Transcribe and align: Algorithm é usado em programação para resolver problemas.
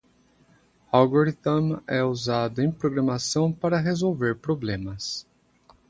Algorithm 0.91 1.79
é 1.85 2.03
usado 2.03 2.59
em 2.63 2.71
programação 2.71 3.53
para 3.53 3.77
resolver 3.79 4.35
problemas. 4.39 5.27